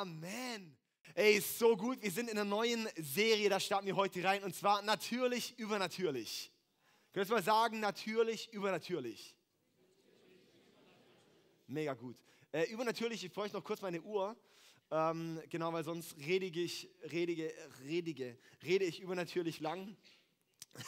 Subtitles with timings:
[0.00, 0.78] Amen.
[1.14, 2.00] Ey, so gut.
[2.00, 4.42] Wir sind in einer neuen Serie, da starten wir heute rein.
[4.42, 6.50] Und zwar natürlich übernatürlich.
[7.12, 9.36] Könntest du mal sagen, natürlich übernatürlich?
[11.66, 12.16] Mega gut.
[12.50, 14.34] Äh, übernatürlich, ich bräuchte noch kurz meine Uhr.
[14.90, 17.52] Ähm, genau, weil sonst redige ich, redige,
[17.84, 19.98] redige, rede ich übernatürlich lang.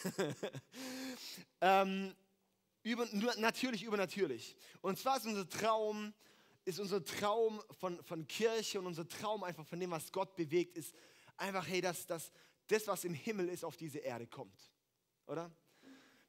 [1.60, 2.14] ähm,
[2.82, 3.06] über,
[3.36, 4.56] natürlich übernatürlich.
[4.80, 6.14] Und zwar ist unser Traum,
[6.64, 10.76] ist unser Traum von, von Kirche und unser Traum einfach von dem, was Gott bewegt,
[10.76, 10.94] ist
[11.36, 12.32] einfach, hey, dass, dass
[12.68, 14.72] das, was im Himmel ist, auf diese Erde kommt.
[15.26, 15.50] Oder?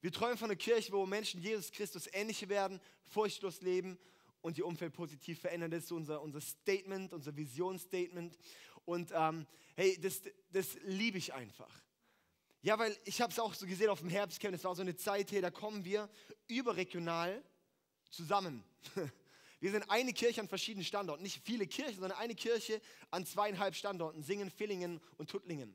[0.01, 3.97] Wir träumen von einer Kirche, wo Menschen Jesus Christus ähnlich werden, furchtlos leben
[4.41, 5.71] und ihr Umfeld positiv verändern.
[5.71, 8.37] Das ist unser, unser Statement, unser Visionsstatement.
[8.85, 10.21] Und ähm, hey, das,
[10.51, 11.71] das liebe ich einfach.
[12.61, 14.95] Ja, weil ich habe es auch so gesehen auf dem Herbstcamp, es war so eine
[14.95, 16.09] Zeit, hey, da kommen wir
[16.47, 17.43] überregional
[18.09, 18.63] zusammen.
[19.63, 21.23] Wir sind eine Kirche an verschiedenen Standorten.
[21.23, 24.21] Nicht viele Kirchen, sondern eine Kirche an zweieinhalb Standorten.
[24.21, 25.73] Singen, Villingen und Tuttlingen.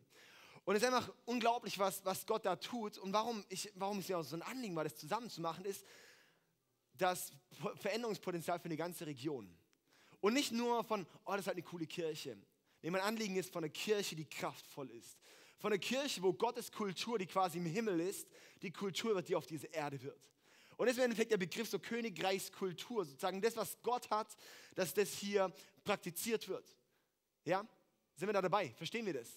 [0.67, 2.99] Und es ist einfach unglaublich, was, was Gott da tut.
[2.99, 5.65] Und warum, ich, warum es mir auch so ein Anliegen war, das zusammen zu machen,
[5.65, 5.87] ist
[6.99, 7.33] das
[7.77, 9.57] Veränderungspotenzial für eine ganze Region.
[10.21, 12.37] Und nicht nur von, oh, das ist halt eine coole Kirche.
[12.83, 15.19] Nee, mein Anliegen ist von einer Kirche, die kraftvoll ist.
[15.61, 18.29] Von einer Kirche, wo Gottes Kultur, die quasi im Himmel ist,
[18.61, 20.29] die Kultur wird, die auf diese Erde wird.
[20.79, 24.29] Und das ist im Endeffekt der Begriff so Königreichskultur, sozusagen das, was Gott hat,
[24.77, 26.65] dass das hier praktiziert wird.
[27.45, 27.67] Ja?
[28.15, 28.73] Sind wir da dabei?
[28.77, 29.29] Verstehen wir das?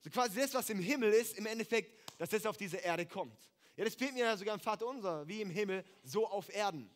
[0.00, 3.36] So quasi das, was im Himmel ist, im Endeffekt, dass das auf diese Erde kommt.
[3.76, 6.90] Ja, das beten wir ja sogar im Vater unser, wie im Himmel, so auf Erden.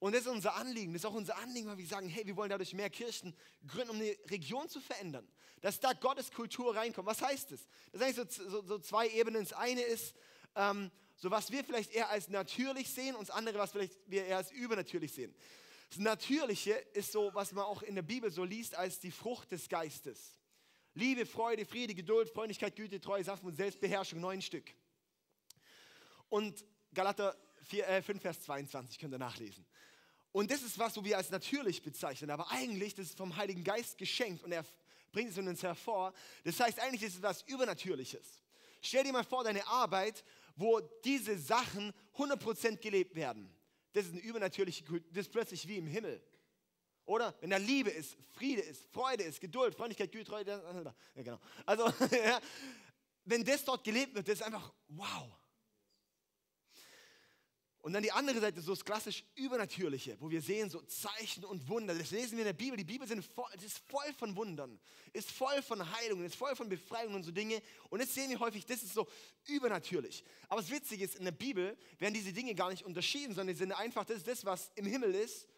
[0.00, 0.92] Und das ist unser Anliegen.
[0.92, 3.32] Das ist auch unser Anliegen, weil wir sagen, hey, wir wollen dadurch mehr Kirchen
[3.68, 5.28] gründen, um eine Region zu verändern.
[5.60, 7.06] Dass da Gottes Kultur reinkommt.
[7.06, 7.60] Was heißt das?
[7.92, 9.44] Das sind eigentlich so, so, so zwei Ebenen.
[9.44, 10.16] Das eine ist,
[10.56, 10.90] ähm,
[11.20, 14.38] so was wir vielleicht eher als natürlich sehen und das andere, was vielleicht wir eher
[14.38, 15.34] als übernatürlich sehen.
[15.90, 19.52] Das Natürliche ist so, was man auch in der Bibel so liest, als die Frucht
[19.52, 20.38] des Geistes.
[20.94, 24.72] Liebe, Freude, Friede, Geduld, Freundlichkeit, Güte, Treue, Sanftmut und Selbstbeherrschung, neun Stück.
[26.30, 29.66] Und Galater 4, äh, 5, Vers 22 könnt ihr nachlesen.
[30.32, 33.62] Und das ist was, wo wir als natürlich bezeichnen, aber eigentlich, das ist vom Heiligen
[33.62, 34.64] Geist geschenkt und er
[35.12, 36.14] bringt es uns hervor.
[36.44, 38.40] Das heißt, eigentlich ist es was Übernatürliches.
[38.80, 40.24] Stell dir mal vor, deine Arbeit,
[40.56, 43.52] wo diese Sachen 100% gelebt werden.
[43.92, 46.22] Das ist eine übernatürliche Kultur, das ist plötzlich wie im Himmel.
[47.04, 47.34] Oder?
[47.40, 51.40] Wenn da Liebe ist, Friede ist, Freude ist, Geduld, Freundlichkeit, Güte, Treue, ja, genau.
[51.66, 51.92] Also,
[53.24, 55.39] wenn das dort gelebt wird, das ist einfach wow.
[57.82, 61.66] Und dann die andere Seite, so das klassisch Übernatürliche, wo wir sehen so Zeichen und
[61.66, 61.94] Wunder.
[61.94, 62.76] Das lesen wir in der Bibel.
[62.76, 64.78] Die Bibel sind voll, ist voll von Wundern,
[65.14, 67.62] ist voll von Heilungen, ist voll von Befreiungen und so Dinge.
[67.88, 69.08] Und jetzt sehen wir häufig, das ist so
[69.46, 70.22] übernatürlich.
[70.48, 73.60] Aber das Witzige ist, in der Bibel werden diese Dinge gar nicht unterschieden, sondern sie
[73.60, 75.48] sind einfach, das ist das, was im Himmel ist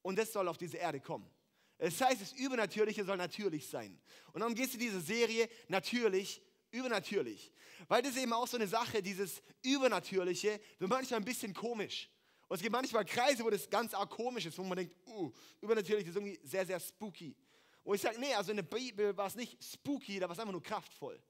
[0.00, 1.28] und das soll auf diese Erde kommen.
[1.76, 4.00] Das heißt, das Übernatürliche soll natürlich sein.
[4.32, 7.52] Und darum geht es in dieser Serie natürlich übernatürlich.
[7.86, 12.10] Weil das ist eben auch so eine Sache, dieses Übernatürliche wird manchmal ein bisschen komisch.
[12.48, 15.30] Und es gibt manchmal Kreise, wo das ganz arg komisch ist, wo man denkt, uh,
[15.60, 17.36] übernatürlich ist irgendwie sehr, sehr spooky.
[17.84, 20.38] Und ich sage, nee, also in der Bibel war es nicht spooky, da war es
[20.38, 21.20] einfach nur kraftvoll.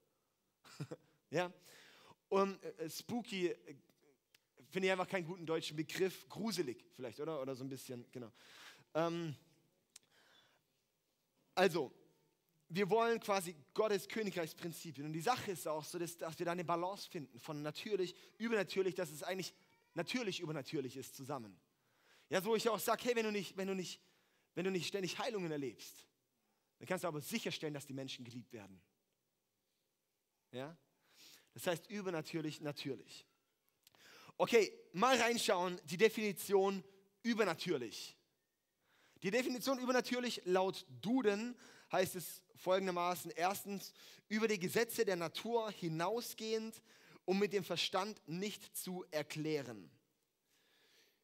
[1.30, 1.52] ja?
[2.28, 3.76] Und äh, spooky äh,
[4.70, 6.28] finde ich einfach keinen guten deutschen Begriff.
[6.28, 7.40] Gruselig vielleicht, oder?
[7.40, 8.30] Oder so ein bisschen, genau.
[8.94, 9.34] Ähm,
[11.54, 11.92] also,
[12.68, 15.06] wir wollen quasi Gottes Königreichsprinzipien.
[15.06, 18.14] Und die Sache ist auch so, dass, dass wir da eine Balance finden von natürlich,
[18.36, 19.54] übernatürlich, dass es eigentlich
[19.94, 21.58] natürlich übernatürlich ist zusammen.
[22.28, 24.00] Ja, so ich auch sage, hey, wenn du, nicht, wenn, du nicht,
[24.54, 26.06] wenn du nicht ständig Heilungen erlebst,
[26.78, 28.80] dann kannst du aber sicherstellen, dass die Menschen geliebt werden.
[30.52, 30.76] Ja?
[31.54, 33.26] Das heißt übernatürlich, natürlich.
[34.36, 36.84] Okay, mal reinschauen, die Definition
[37.22, 38.16] übernatürlich.
[39.22, 41.56] Die Definition übernatürlich laut Duden
[41.92, 43.30] heißt es folgendermaßen.
[43.34, 43.92] Erstens,
[44.28, 46.82] über die Gesetze der Natur hinausgehend,
[47.24, 49.90] um mit dem Verstand nicht zu erklären.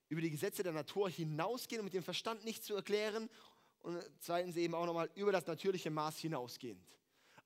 [0.08, 3.30] Über die Gesetze der Natur hinausgehend, um mit dem Verstand nicht zu erklären.
[3.80, 6.82] Und zweitens eben auch nochmal über das natürliche Maß hinausgehend.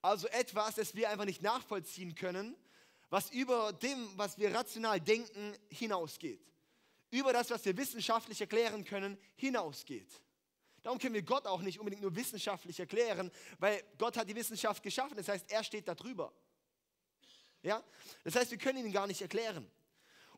[0.03, 2.57] Also etwas, das wir einfach nicht nachvollziehen können,
[3.11, 6.41] was über dem, was wir rational denken, hinausgeht.
[7.11, 10.21] Über das, was wir wissenschaftlich erklären können, hinausgeht.
[10.89, 14.83] Darum können wir Gott auch nicht unbedingt nur wissenschaftlich erklären, weil Gott hat die Wissenschaft
[14.83, 16.33] geschaffen, das heißt, er steht da drüber.
[17.63, 17.85] Ja?
[18.25, 19.71] Das heißt, wir können ihn gar nicht erklären.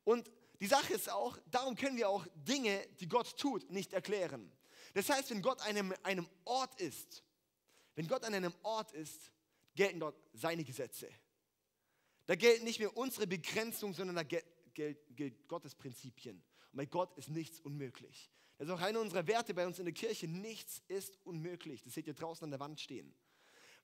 [0.03, 4.51] Und die Sache ist auch, darum können wir auch Dinge, die Gott tut, nicht erklären.
[4.93, 7.23] Das heißt, wenn Gott an einem, einem Ort ist,
[7.95, 9.31] wenn Gott an einem Ort ist,
[9.77, 11.09] gelten dort seine Gesetze.
[12.27, 14.45] Da gelten nicht mehr unsere Begrenzungen, sondern da gilt,
[15.15, 16.43] gilt Gottes Prinzipien.
[16.73, 18.33] Und bei Gott ist nichts unmöglich.
[18.61, 20.29] Das ist auch eine unserer Werte bei uns in der Kirche.
[20.29, 21.83] Nichts ist unmöglich.
[21.83, 23.15] Das seht ihr draußen an der Wand stehen.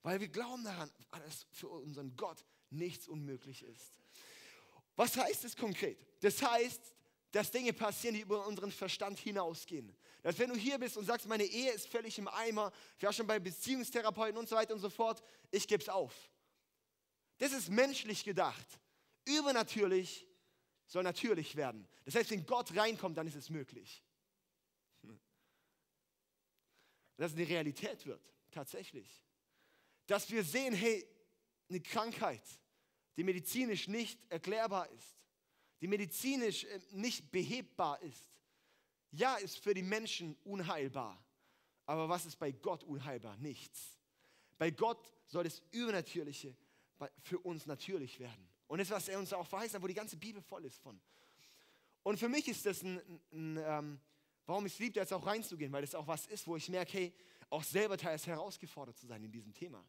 [0.03, 3.99] Weil wir glauben daran, dass für unseren Gott nichts unmöglich ist.
[4.95, 5.97] Was heißt es konkret?
[6.21, 6.93] Das heißt,
[7.31, 9.97] dass Dinge passieren, die über unseren Verstand hinausgehen.
[10.21, 13.13] Dass wenn du hier bist und sagst, meine Ehe ist völlig im Eimer, ich war
[13.13, 16.13] schon bei Beziehungstherapeuten und so weiter und so fort, ich gebe es auf.
[17.39, 18.67] Das ist menschlich gedacht.
[19.25, 20.27] Übernatürlich
[20.85, 21.87] soll natürlich werden.
[22.05, 24.03] Das heißt, wenn Gott reinkommt, dann ist es möglich.
[27.17, 28.21] Dass es eine Realität wird,
[28.51, 29.23] tatsächlich.
[30.05, 31.05] Dass wir sehen, hey,
[31.69, 32.43] eine Krankheit,
[33.17, 35.17] die medizinisch nicht erklärbar ist,
[35.81, 38.25] die medizinisch äh, nicht behebbar ist,
[39.11, 41.23] ja, ist für die Menschen unheilbar.
[41.85, 43.37] Aber was ist bei Gott unheilbar?
[43.37, 43.97] Nichts.
[44.57, 46.55] Bei Gott soll das Übernatürliche
[47.21, 48.49] für uns natürlich werden.
[48.67, 50.99] Und das, was er uns auch verheißt hat, wo die ganze Bibel voll ist von.
[52.03, 52.99] Und für mich ist das ein,
[53.31, 54.01] ein, ein ähm,
[54.47, 56.93] warum ich es liebe, jetzt auch reinzugehen, weil das auch was ist, wo ich merke,
[56.93, 57.13] hey,
[57.49, 59.85] auch selber teils herausgefordert zu sein in diesem Thema.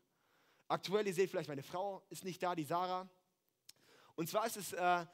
[0.68, 3.08] Aktuell, ihr seht vielleicht, meine Frau ist nicht da, die Sarah.
[4.16, 5.06] Und zwar ist es äh,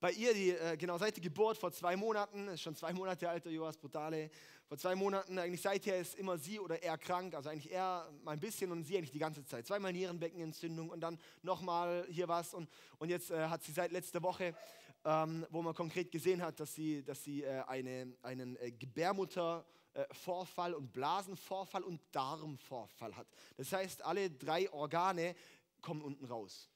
[0.00, 3.28] bei ihr, die, äh, genau seit der Geburt vor zwei Monaten, ist schon zwei Monate
[3.28, 4.30] alt, Joas Brutale,
[4.66, 8.32] vor zwei Monaten, eigentlich seither ist immer sie oder er krank, also eigentlich er mal
[8.32, 9.66] ein bisschen und sie eigentlich die ganze Zeit.
[9.66, 14.22] Zweimal Nierenbeckenentzündung und dann nochmal hier was und, und jetzt äh, hat sie seit letzter
[14.22, 14.54] Woche,
[15.04, 20.74] ähm, wo man konkret gesehen hat, dass sie, dass sie äh, eine, einen äh, Gebärmuttervorfall
[20.74, 23.26] und Blasenvorfall und Darmvorfall hat.
[23.56, 25.34] Das heißt, alle drei Organe
[25.80, 26.68] kommen unten raus.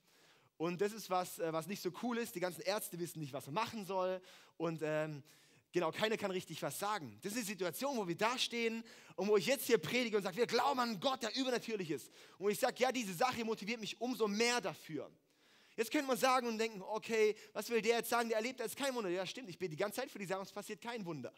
[0.58, 2.34] Und das ist was, äh, was nicht so cool ist.
[2.34, 4.20] Die ganzen Ärzte wissen nicht, was man machen soll.
[4.56, 5.22] Und ähm,
[5.70, 7.18] genau, keiner kann richtig was sagen.
[7.22, 8.82] Das ist die Situation, wo wir da stehen
[9.14, 12.10] und wo ich jetzt hier predige und sage, wir glauben an Gott, der übernatürlich ist.
[12.38, 15.10] Und ich sage, ja, diese Sache motiviert mich umso mehr dafür.
[15.76, 18.28] Jetzt könnte man sagen und denken, okay, was will der jetzt sagen?
[18.28, 19.10] Der erlebt als kein Wunder.
[19.10, 21.32] Ja, stimmt, ich bete die ganze Zeit für die Sache, es passiert kein Wunder.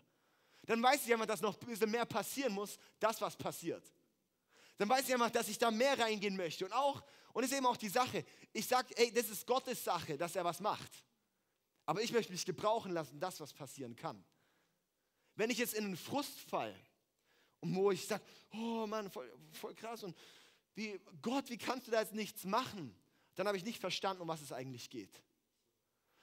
[0.64, 3.82] Dann weiß ich einfach, dass noch ein bisschen mehr passieren muss, das, was passiert.
[4.76, 6.64] Dann weiß ich einfach, dass ich da mehr reingehen möchte.
[6.64, 7.02] Und auch,
[7.32, 8.24] und ist eben auch die Sache.
[8.52, 11.04] Ich sage, ey, das ist Gottes Sache, dass er was macht.
[11.84, 14.24] Aber ich möchte mich gebrauchen lassen, das, was passieren kann.
[15.34, 16.74] Wenn ich jetzt in einen Frust fall
[17.60, 20.16] und wo ich sage, oh Mann, voll, voll krass und
[20.74, 22.94] wie, Gott, wie kannst du da jetzt nichts machen?
[23.38, 25.22] Dann habe ich nicht verstanden, um was es eigentlich geht.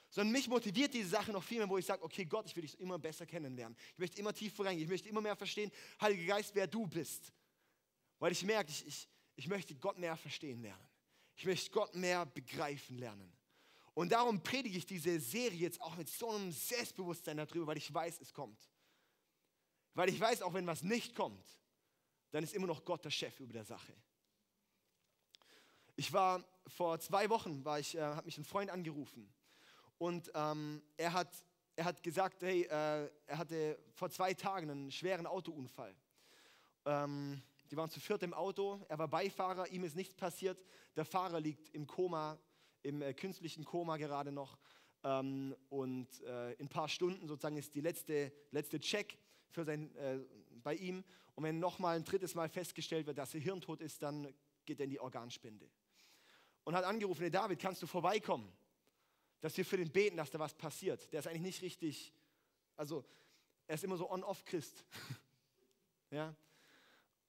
[0.10, 2.64] Sondern mich motiviert diese Sache noch viel mehr, wo ich sage, okay, Gott, ich will
[2.64, 3.78] dich immer besser kennenlernen.
[3.94, 4.84] Ich möchte immer tiefer reingehen.
[4.84, 5.72] Ich möchte immer mehr verstehen,
[6.02, 7.32] Heiliger Geist, wer du bist.
[8.20, 9.08] Weil ich merke, ich, ich,
[9.38, 10.86] ich möchte Gott mehr verstehen lernen.
[11.38, 13.32] Ich möchte Gott mehr begreifen lernen.
[13.94, 17.94] Und darum predige ich diese Serie jetzt auch mit so einem Selbstbewusstsein darüber, weil ich
[17.94, 18.60] weiß, es kommt.
[19.94, 21.48] Weil ich weiß, auch wenn was nicht kommt,
[22.32, 23.94] dann ist immer noch Gott der Chef über der Sache.
[25.96, 29.32] Ich war vor zwei Wochen, war ich, äh, hat mich ein Freund angerufen
[29.98, 31.30] und ähm, er, hat,
[31.76, 35.96] er hat gesagt, hey, äh, er hatte vor zwei Tagen einen schweren Autounfall.
[36.86, 37.42] Ähm,
[37.72, 40.64] die waren zu viert im Auto, er war Beifahrer, ihm ist nichts passiert.
[40.96, 42.38] Der Fahrer liegt im Koma,
[42.84, 44.58] im äh, künstlichen Koma gerade noch.
[45.04, 49.18] Ähm, und äh, in ein paar Stunden sozusagen ist die letzte, letzte Check
[49.50, 50.20] für sein, äh,
[50.64, 51.04] bei ihm.
[51.36, 54.34] Und wenn nochmal ein drittes Mal festgestellt wird, dass er hirntot ist, dann
[54.66, 55.70] geht er in die Organspende.
[56.66, 58.52] Und hat angerufen, hey David, kannst du vorbeikommen?
[59.40, 61.12] Dass wir für den beten, dass da was passiert.
[61.14, 62.14] Der ist eigentlich nicht richtig,
[62.76, 63.06] also
[63.68, 64.84] er ist immer so on-off-Christ.
[66.12, 66.36] ja,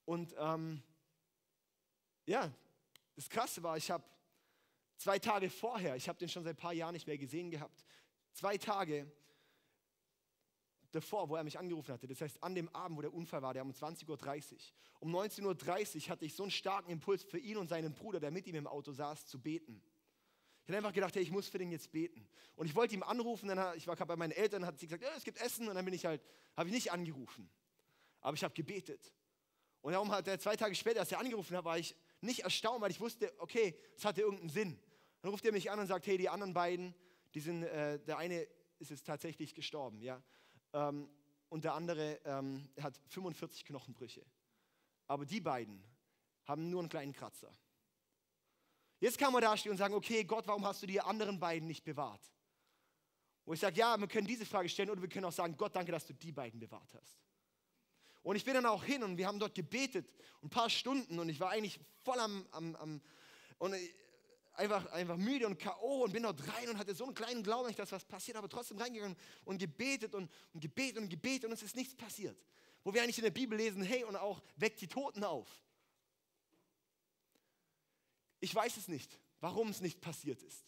[0.04, 0.82] und ähm,
[2.26, 2.50] ja,
[3.14, 4.04] das Krasse war, ich habe
[4.96, 7.84] zwei Tage vorher, ich habe den schon seit ein paar Jahren nicht mehr gesehen gehabt,
[8.32, 9.10] zwei Tage
[10.96, 13.54] davor, wo er mich angerufen hatte, das heißt an dem Abend, wo der Unfall war,
[13.54, 14.58] der um 20.30 Uhr.
[15.00, 18.30] Um 19.30 Uhr hatte ich so einen starken Impuls für ihn und seinen Bruder, der
[18.30, 19.82] mit ihm im Auto saß, zu beten.
[20.64, 22.28] Ich habe einfach gedacht, hey, ich muss für den jetzt beten.
[22.56, 25.04] Und ich wollte ihm anrufen, dann, ich war gerade bei meinen Eltern, hat sie gesagt,
[25.04, 26.20] ja, es gibt Essen und dann bin ich halt,
[26.56, 27.48] habe ich nicht angerufen.
[28.20, 29.12] Aber ich habe gebetet.
[29.80, 32.80] Und darum hat er zwei Tage später, als er angerufen hat, war ich nicht erstaunt,
[32.80, 34.80] weil ich wusste, okay, es hatte irgendeinen Sinn.
[35.22, 36.92] Dann ruft er mich an und sagt, hey, die anderen beiden,
[37.34, 38.48] die sind, äh, der eine
[38.78, 40.20] ist jetzt tatsächlich gestorben, ja.
[40.72, 41.08] Ähm,
[41.48, 44.24] und der andere ähm, hat 45 Knochenbrüche.
[45.06, 45.82] Aber die beiden
[46.44, 47.52] haben nur einen kleinen Kratzer.
[48.98, 51.68] Jetzt kann man da stehen und sagen, okay, Gott, warum hast du die anderen beiden
[51.68, 52.22] nicht bewahrt?
[53.44, 55.76] Wo ich sage, ja, wir können diese Frage stellen oder wir können auch sagen, Gott,
[55.76, 57.20] danke, dass du die beiden bewahrt hast.
[58.22, 61.28] Und ich bin dann auch hin und wir haben dort gebetet, ein paar Stunden und
[61.28, 63.00] ich war eigentlich voll am, am, am
[63.58, 63.74] und
[64.56, 66.04] einfach, einfach müde und K.O.
[66.04, 68.78] und bin dort rein und hatte so einen kleinen Glauben, dass was passiert, aber trotzdem
[68.78, 72.36] reingegangen und gebetet und, und gebetet und gebetet und es ist nichts passiert.
[72.84, 75.48] Wo wir eigentlich in der Bibel lesen, hey, und auch weckt die Toten auf.
[78.40, 80.64] Ich weiß es nicht, warum es nicht passiert ist.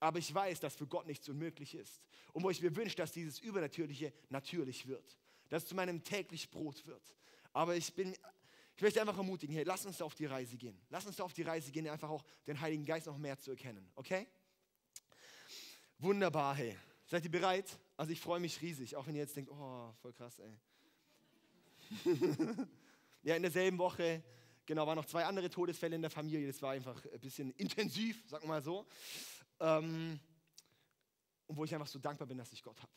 [0.00, 2.00] Aber ich weiß, dass für Gott nichts unmöglich ist.
[2.32, 5.16] Und wo ich mir wünsche, dass dieses Übernatürliche natürlich wird
[5.52, 7.14] dass es zu meinem täglich Brot wird.
[7.52, 8.16] Aber ich bin,
[8.76, 10.80] ich möchte einfach ermutigen, hey, lass uns da auf die Reise gehen.
[10.88, 13.50] Lass uns da auf die Reise gehen, einfach auch den Heiligen Geist noch mehr zu
[13.50, 14.26] erkennen, okay?
[15.98, 16.76] Wunderbar, hey.
[17.06, 17.78] Seid ihr bereit?
[17.96, 20.58] Also ich freue mich riesig, auch wenn ihr jetzt denkt, oh, voll krass, ey.
[23.22, 24.22] ja, in derselben Woche,
[24.64, 26.46] genau, waren noch zwei andere Todesfälle in der Familie.
[26.46, 28.86] Das war einfach ein bisschen intensiv, sagen wir mal so.
[29.60, 30.18] Ähm,
[31.46, 32.92] und wo ich einfach so dankbar bin, dass ich Gott habe.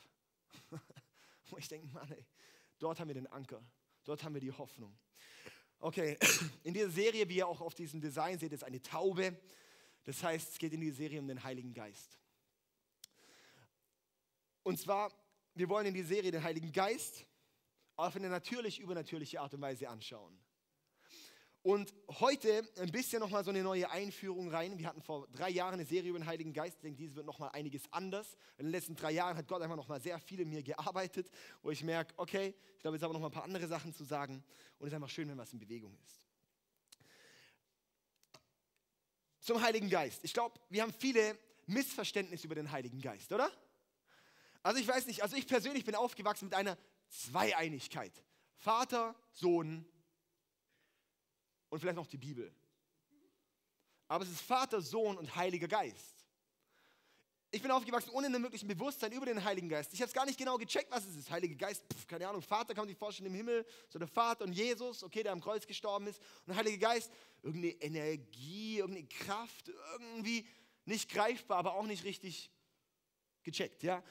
[1.49, 2.25] wo ich denke, Mann, ey,
[2.79, 3.61] dort haben wir den Anker,
[4.03, 4.97] dort haben wir die Hoffnung.
[5.85, 6.17] Okay,
[6.63, 9.39] in dieser Serie, wie ihr auch auf diesem Design seht, ist eine Taube.
[10.03, 12.17] Das heißt, es geht in die Serie um den Heiligen Geist.
[14.63, 15.13] Und zwar,
[15.53, 17.27] wir wollen in die Serie den Heiligen Geist
[17.97, 20.35] auf eine natürlich übernatürliche Art und Weise anschauen.
[21.65, 24.77] Und heute ein bisschen nochmal so eine neue Einführung rein.
[24.77, 26.75] Wir hatten vor drei Jahren eine Serie über den Heiligen Geist.
[26.75, 28.37] Ich denke, diese wird nochmal einiges anders.
[28.59, 31.27] In den letzten drei Jahren hat Gott einfach nochmal sehr viel in mir gearbeitet,
[31.63, 34.43] wo ich merke, okay, ich glaube, jetzt aber nochmal ein paar andere Sachen zu sagen.
[34.77, 36.27] Und es ist einfach schön, wenn was in Bewegung ist.
[39.39, 40.19] Zum Heiligen Geist.
[40.21, 43.49] Ich glaube, wir haben viele Missverständnisse über den Heiligen Geist, oder?
[44.61, 46.77] Also ich weiß nicht, also ich persönlich bin aufgewachsen mit einer
[47.09, 48.13] Zweieinigkeit.
[48.55, 49.83] Vater, Sohn,
[51.69, 52.53] und vielleicht noch die Bibel.
[54.07, 56.15] Aber es ist Vater, Sohn und Heiliger Geist.
[57.51, 59.93] Ich bin aufgewachsen ohne einen wirklichen Bewusstsein über den Heiligen Geist.
[59.93, 61.31] Ich habe es gar nicht genau gecheckt, was es ist.
[61.31, 62.41] Heiliger Geist, pf, keine Ahnung.
[62.41, 65.39] Vater kann man sich vorstellen im Himmel, so der Vater und Jesus, okay, der am
[65.39, 66.19] Kreuz gestorben ist.
[66.19, 70.45] Und der Heilige Geist, irgendeine Energie, irgendeine Kraft, irgendwie
[70.83, 72.51] nicht greifbar, aber auch nicht richtig
[73.43, 74.03] gecheckt, ja.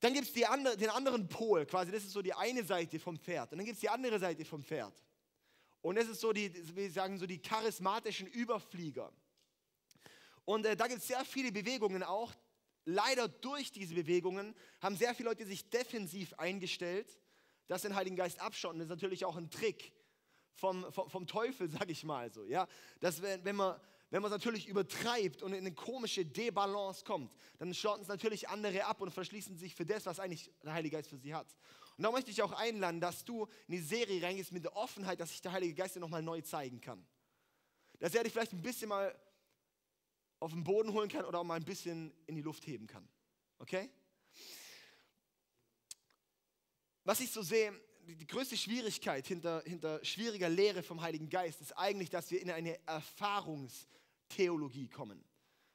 [0.00, 3.18] Dann gibt es andere, den anderen Pol, quasi, das ist so die eine Seite vom
[3.18, 3.52] Pferd.
[3.52, 4.94] Und dann gibt es die andere Seite vom Pferd.
[5.86, 9.12] Und das ist so die, wir sagen so die charismatischen Überflieger.
[10.44, 12.34] Und äh, da gibt es sehr viele Bewegungen auch.
[12.84, 17.06] Leider durch diese Bewegungen haben sehr viele Leute sich defensiv eingestellt,
[17.68, 18.80] dass den Heiligen Geist abschotten.
[18.80, 19.92] Das ist natürlich auch ein Trick
[20.54, 22.44] vom, vom, vom Teufel, sage ich mal so.
[22.46, 22.66] Ja?
[22.98, 27.32] Dass wenn, wenn man wenn man es natürlich übertreibt und in eine komische Debalance kommt,
[27.58, 30.96] dann schotten es natürlich andere ab und verschließen sich für das, was eigentlich der Heilige
[30.96, 31.48] Geist für sie hat.
[31.96, 35.18] Und da möchte ich auch einladen, dass du in die Serie reingehst mit der Offenheit,
[35.18, 37.04] dass sich der Heilige Geist dir nochmal neu zeigen kann.
[37.98, 39.18] Dass er dich vielleicht ein bisschen mal
[40.40, 43.08] auf den Boden holen kann oder auch mal ein bisschen in die Luft heben kann.
[43.58, 43.88] Okay?
[47.04, 47.72] Was ich so sehe,
[48.06, 52.50] die größte Schwierigkeit hinter, hinter schwieriger Lehre vom Heiligen Geist ist eigentlich, dass wir in
[52.50, 55.24] eine Erfahrungstheologie kommen.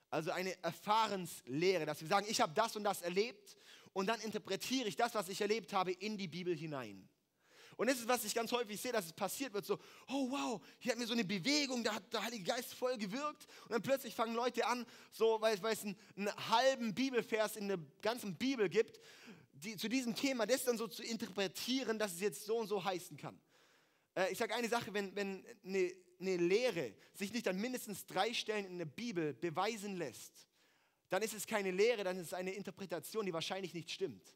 [0.09, 3.57] Also eine Erfahrenslehre, dass wir sagen, ich habe das und das erlebt
[3.93, 7.07] und dann interpretiere ich das, was ich erlebt habe, in die Bibel hinein.
[7.77, 10.61] Und das ist, was ich ganz häufig sehe, dass es passiert wird, so, oh wow,
[10.77, 13.47] hier hat mir so eine Bewegung, da hat der Heilige Geist voll gewirkt.
[13.63, 17.69] Und dann plötzlich fangen Leute an, so, weil, weil es einen, einen halben Bibelvers in
[17.69, 18.99] der ganzen Bibel gibt,
[19.53, 22.83] die, zu diesem Thema das dann so zu interpretieren, dass es jetzt so und so
[22.83, 23.39] heißen kann.
[24.15, 28.33] Äh, ich sage eine Sache, wenn, wenn eine, eine Lehre sich nicht an mindestens drei
[28.33, 30.47] Stellen in der Bibel beweisen lässt,
[31.11, 34.33] dann ist es keine Lehre, dann ist es eine Interpretation, die wahrscheinlich nicht stimmt.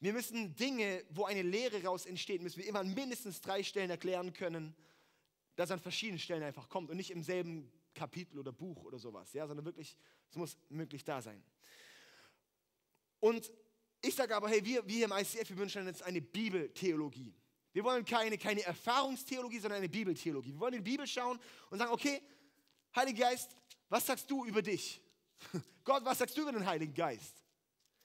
[0.00, 3.90] Wir müssen Dinge, wo eine Lehre raus entsteht, müssen wir immer an mindestens drei Stellen
[3.90, 4.74] erklären können,
[5.56, 9.34] dass an verschiedenen Stellen einfach kommt und nicht im selben Kapitel oder Buch oder sowas,
[9.34, 9.98] ja, sondern wirklich,
[10.30, 11.44] es muss möglich da sein.
[13.18, 13.52] Und
[14.00, 17.34] ich sage aber, hey, wir, wir im ICF, wir wünschen uns eine Bibeltheologie.
[17.74, 20.52] Wir wollen keine, keine Erfahrungstheologie, sondern eine Bibeltheologie.
[20.52, 21.38] Wir wollen in die Bibel schauen
[21.68, 22.22] und sagen, okay,
[22.96, 23.54] Heiliger Geist,
[23.90, 25.02] was sagst du über dich?
[25.84, 27.42] Gott, was sagst du über den Heiligen Geist?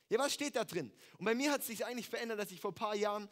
[0.09, 0.91] Ja, was steht da drin?
[1.17, 3.27] Und bei mir hat es sich eigentlich verändert, dass ich vor ein paar Jahren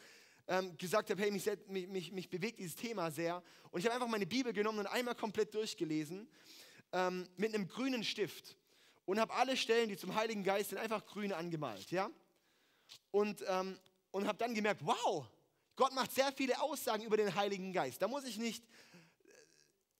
[0.48, 3.42] ähm, gesagt habe, hey, mich, mich, mich, mich, bewegt dieses Thema sehr.
[3.72, 6.28] Und ich habe einfach meine Bibel genommen und einmal komplett durchgelesen
[6.92, 8.58] ähm, mit einem grünen Stift
[9.06, 11.92] und habe alle Stellen, die zum Heiligen Geist sind, einfach grün angemalt.
[11.92, 12.10] Ja?
[13.12, 13.80] Und, ähm,
[14.12, 15.26] und habe dann gemerkt, wow,
[15.76, 18.02] Gott macht sehr viele Aussagen über den Heiligen Geist.
[18.02, 18.64] Da muss ich nicht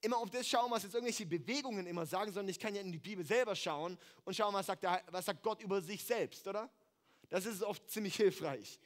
[0.04, 2.92] immer auf das schauen, was jetzt irgendwelche Bewegungen immer sagen, sondern ich kann ja in
[2.92, 6.46] die Bibel selber schauen und schauen, was sagt, der, was sagt Gott über sich selbst,
[6.48, 6.70] oder?
[7.30, 8.80] Das ist oft ziemlich hilfreich.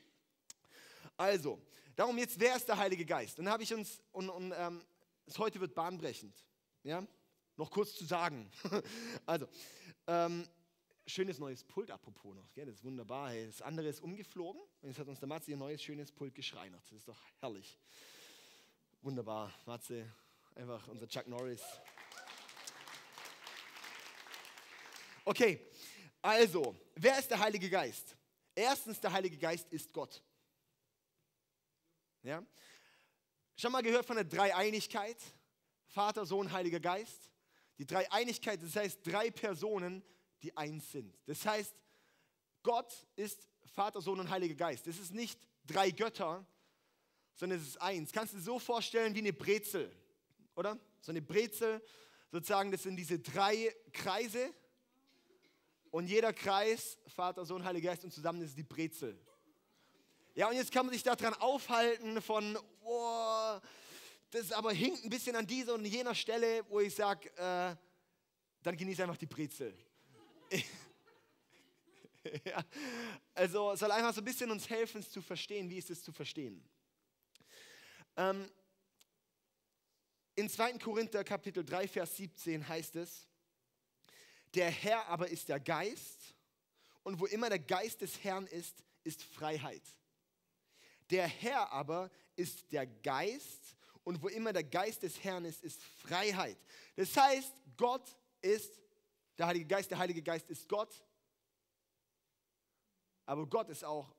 [1.18, 1.60] Also,
[1.96, 3.40] darum jetzt, wer ist der Heilige Geist?
[3.40, 4.84] Und dann habe ich uns, und, und ähm,
[5.38, 6.36] heute wird bahnbrechend,
[6.84, 7.04] ja,
[7.56, 8.50] noch kurz zu sagen.
[9.26, 9.48] also,
[10.06, 10.48] ähm,
[11.08, 12.68] schönes neues Pult apropos noch, gell?
[12.68, 13.32] das ist wunderbar.
[13.32, 13.48] Hey.
[13.48, 16.84] Das andere ist umgeflogen und jetzt hat uns der Matze ein neues schönes Pult geschreinert.
[16.84, 17.80] Das ist doch herrlich.
[19.02, 20.06] Wunderbar, Matze,
[20.58, 21.62] Einfach unser Chuck Norris.
[25.24, 25.70] Okay,
[26.20, 28.18] also, wer ist der Heilige Geist?
[28.56, 30.24] Erstens, der Heilige Geist ist Gott.
[32.24, 32.44] Ja?
[33.56, 35.22] Schon mal gehört von der Dreieinigkeit?
[35.86, 37.30] Vater, Sohn, Heiliger Geist.
[37.78, 40.04] Die Dreieinigkeit, das heißt drei Personen,
[40.42, 41.16] die eins sind.
[41.28, 41.76] Das heißt,
[42.64, 44.88] Gott ist Vater, Sohn und Heiliger Geist.
[44.88, 46.48] Das ist nicht drei Götter,
[47.36, 48.12] sondern es ist eins.
[48.12, 49.96] Kannst du dir so vorstellen wie eine Brezel,
[50.58, 50.78] oder?
[51.02, 51.82] So eine Brezel,
[52.32, 54.52] sozusagen, das sind diese drei Kreise
[55.92, 59.18] und jeder Kreis, Vater, Sohn, Heiliger Geist und zusammen ist die Brezel.
[60.34, 63.60] Ja, und jetzt kann man sich daran aufhalten von, oh,
[64.32, 67.76] das aber hinkt ein bisschen an dieser und jener Stelle, wo ich sage, äh,
[68.64, 69.74] dann genieße einfach die Brezel.
[72.46, 72.64] ja,
[73.34, 75.70] also soll einfach so ein bisschen uns helfen, es zu verstehen.
[75.70, 76.64] Wie ist es zu verstehen?
[78.18, 78.50] Ähm,
[80.38, 80.78] in 2.
[80.78, 83.28] Korinther Kapitel 3, Vers 17 heißt es,
[84.54, 86.36] der Herr aber ist der Geist
[87.02, 89.82] und wo immer der Geist des Herrn ist, ist Freiheit.
[91.10, 95.82] Der Herr aber ist der Geist und wo immer der Geist des Herrn ist, ist
[95.82, 96.58] Freiheit.
[96.96, 98.80] Das heißt, Gott ist
[99.40, 101.04] der Heilige Geist, der Heilige Geist ist Gott,
[103.26, 104.14] aber Gott ist auch,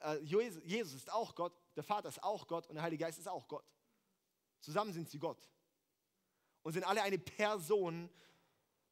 [0.00, 3.28] äh, Jesus ist auch Gott, der Vater ist auch Gott und der Heilige Geist ist
[3.28, 3.64] auch Gott.
[4.60, 5.48] Zusammen sind sie Gott
[6.62, 8.10] und sind alle eine Person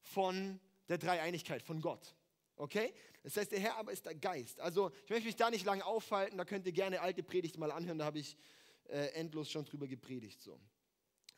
[0.01, 2.15] von der Dreieinigkeit, von Gott.
[2.55, 2.93] Okay?
[3.23, 4.59] Das heißt, der Herr aber ist der Geist.
[4.59, 7.71] Also ich möchte mich da nicht lange aufhalten, da könnt ihr gerne alte Predigt mal
[7.71, 8.37] anhören, da habe ich
[8.85, 10.41] äh, endlos schon drüber gepredigt.
[10.41, 10.59] So.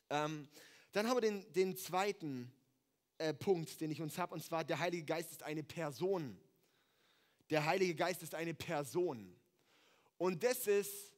[0.10, 0.48] Ähm,
[0.92, 2.52] dann haben wir den, den zweiten
[3.18, 6.40] äh, Punkt, den ich uns habe, und zwar der Heilige Geist ist eine Person.
[7.50, 9.36] Der Heilige Geist ist eine Person.
[10.18, 11.12] Und das ist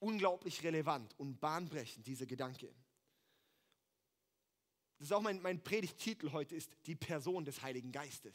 [0.00, 2.72] unglaublich relevant und bahnbrechend, dieser Gedanke.
[4.98, 8.34] Das ist auch mein, mein Predigtitel heute, ist die Person des Heiligen Geistes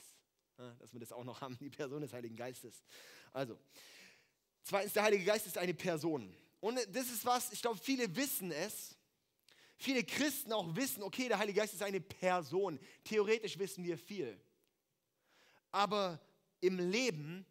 [0.79, 2.83] dass wir das auch noch haben, die Person des Heiligen Geistes.
[3.31, 3.59] Also,
[4.63, 6.35] zweitens, der Heilige Geist ist eine Person.
[6.59, 8.95] Und das ist was, ich glaube, viele wissen es.
[9.77, 12.79] Viele Christen auch wissen, okay, der Heilige Geist ist eine Person.
[13.03, 14.39] Theoretisch wissen wir viel.
[15.71, 16.21] Aber
[16.61, 17.45] im Leben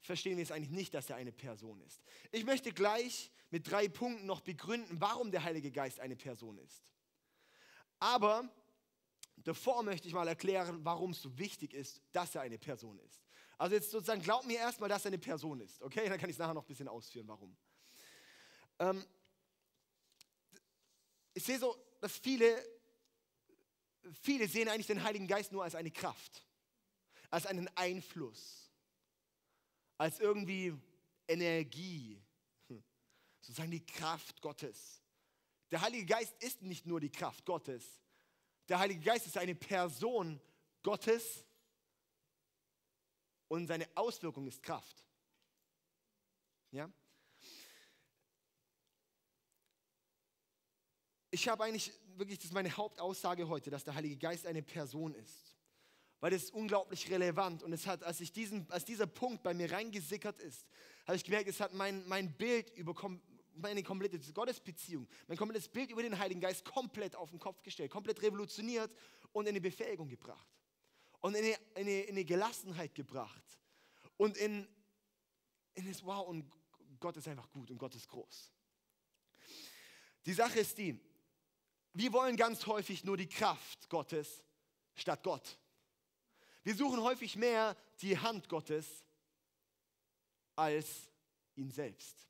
[0.00, 2.02] verstehen wir es eigentlich nicht, dass er eine Person ist.
[2.32, 6.84] Ich möchte gleich mit drei Punkten noch begründen, warum der Heilige Geist eine Person ist.
[7.98, 8.48] Aber
[9.44, 13.22] Davor möchte ich mal erklären, warum es so wichtig ist, dass er eine Person ist.
[13.56, 15.80] Also jetzt sozusagen, glaub mir erstmal, dass er eine Person ist.
[15.82, 17.56] Okay, dann kann ich es nachher noch ein bisschen ausführen, warum.
[18.78, 19.04] Ähm,
[21.34, 22.64] ich sehe so, dass viele,
[24.22, 26.44] viele sehen eigentlich den Heiligen Geist nur als eine Kraft,
[27.30, 28.70] als einen Einfluss,
[29.96, 30.74] als irgendwie
[31.26, 32.20] Energie,
[33.48, 35.02] sozusagen die Kraft Gottes.
[35.70, 37.84] Der Heilige Geist ist nicht nur die Kraft Gottes,
[38.68, 40.38] der Heilige Geist ist eine Person
[40.82, 41.44] Gottes
[43.48, 45.02] und seine Auswirkung ist Kraft.
[46.72, 46.90] Ja?
[51.30, 55.14] Ich habe eigentlich wirklich, das ist meine Hauptaussage heute, dass der Heilige Geist eine Person
[55.14, 55.56] ist.
[56.20, 59.54] Weil das ist unglaublich relevant und es hat, als, ich diesen, als dieser Punkt bei
[59.54, 60.66] mir reingesickert ist,
[61.06, 62.94] habe ich gemerkt, es hat mein, mein Bild über,
[63.60, 67.90] meine komplette Gottesbeziehung, mein komplettes Bild über den Heiligen Geist komplett auf den Kopf gestellt,
[67.90, 68.90] komplett revolutioniert
[69.32, 70.48] und in eine Befähigung gebracht.
[71.20, 73.44] Und in eine, in eine, in eine Gelassenheit gebracht.
[74.16, 74.66] Und in,
[75.74, 76.50] in das Wow, und
[77.00, 78.52] Gott ist einfach gut und Gott ist groß.
[80.26, 81.00] Die Sache ist die,
[81.94, 84.44] wir wollen ganz häufig nur die Kraft Gottes
[84.94, 85.58] statt Gott.
[86.62, 89.04] Wir suchen häufig mehr die Hand Gottes
[90.54, 91.08] als
[91.54, 92.28] ihn selbst.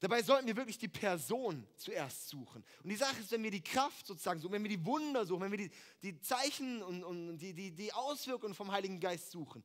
[0.00, 2.62] Dabei sollten wir wirklich die Person zuerst suchen.
[2.82, 5.42] Und die Sache ist, wenn wir die Kraft sozusagen suchen, wenn wir die Wunder suchen,
[5.42, 5.70] wenn wir die,
[6.02, 9.64] die Zeichen und, und die, die, die Auswirkungen vom Heiligen Geist suchen,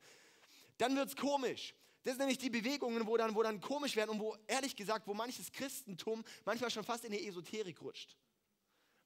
[0.78, 1.76] dann wird es komisch.
[2.04, 5.06] Das sind nämlich die Bewegungen, wo dann, wo dann komisch werden und wo, ehrlich gesagt,
[5.06, 8.16] wo manches Christentum manchmal schon fast in die Esoterik rutscht.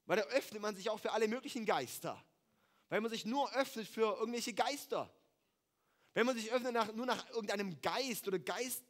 [0.06, 2.24] Weil da öffnet man sich auch für alle möglichen Geister.
[2.88, 5.12] Weil man sich nur öffnet für irgendwelche Geister.
[6.14, 8.85] Wenn man sich öffnet nach, nur nach irgendeinem Geist oder Geist,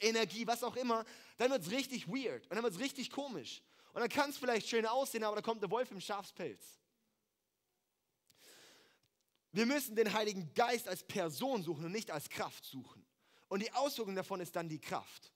[0.00, 1.04] Energie, was auch immer,
[1.38, 3.62] dann wird es richtig weird und dann wird es richtig komisch.
[3.92, 6.78] Und dann kann es vielleicht schön aussehen, aber da kommt der Wolf im Schafspelz.
[9.52, 13.04] Wir müssen den Heiligen Geist als Person suchen und nicht als Kraft suchen.
[13.48, 15.30] Und die Auswirkung davon ist dann die Kraft.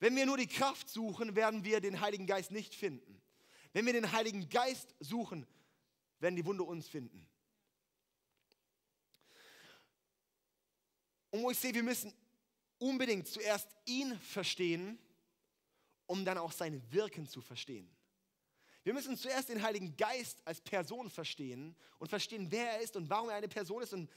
[0.00, 3.20] Wenn wir nur die Kraft suchen, werden wir den Heiligen Geist nicht finden.
[3.74, 5.46] Wenn wir den Heiligen Geist suchen,
[6.18, 7.28] werden die Wunder uns finden.
[11.30, 12.12] Und wo ich sehe, wir müssen
[12.78, 14.98] unbedingt zuerst ihn verstehen,
[16.06, 17.88] um dann auch sein Wirken zu verstehen.
[18.84, 23.10] Wir müssen zuerst den Heiligen Geist als Person verstehen und verstehen, wer er ist und
[23.10, 24.10] warum er eine Person ist und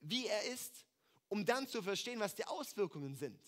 [0.00, 0.84] wie er ist,
[1.28, 3.40] um dann zu verstehen, was die Auswirkungen sind.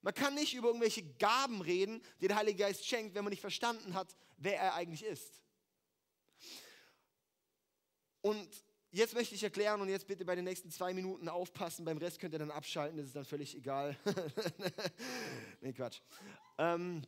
[0.00, 3.40] Man kann nicht über irgendwelche Gaben reden, die der Heilige Geist schenkt, wenn man nicht
[3.40, 5.40] verstanden hat, wer er eigentlich ist.
[8.20, 8.48] Und
[8.92, 11.84] jetzt möchte ich erklären und jetzt bitte bei den nächsten zwei Minuten aufpassen.
[11.84, 13.98] Beim Rest könnt ihr dann abschalten, das ist dann völlig egal.
[15.60, 16.00] nee, Quatsch.
[16.58, 17.02] Ähm,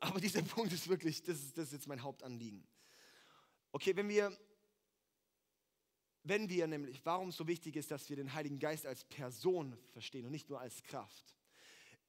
[0.00, 2.66] aber dieser Punkt ist wirklich, das ist, das ist jetzt mein Hauptanliegen.
[3.72, 4.36] Okay, wenn wir,
[6.22, 9.76] wenn wir nämlich, warum es so wichtig ist, dass wir den Heiligen Geist als Person
[9.92, 11.34] verstehen und nicht nur als Kraft,